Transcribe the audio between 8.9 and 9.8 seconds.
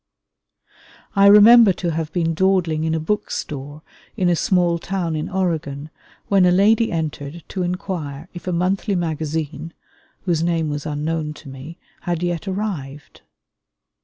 magazine,